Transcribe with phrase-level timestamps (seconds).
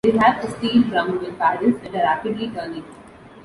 [0.03, 2.83] They have a steel drum with paddles that are rapidly turning.